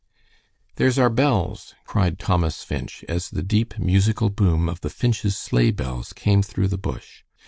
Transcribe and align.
"There's 0.77 0.97
our 0.97 1.11
bells," 1.11 1.75
cried 1.85 2.17
Thomas 2.17 2.63
Finch, 2.63 3.05
as 3.07 3.29
the 3.29 3.43
deep, 3.43 3.77
musical 3.77 4.31
boom 4.31 4.67
of 4.67 4.81
the 4.81 4.89
Finch's 4.89 5.37
sleigh 5.37 5.69
bells 5.69 6.11
came 6.11 6.41
through 6.41 6.69
the 6.69 6.79
bush. 6.79 7.21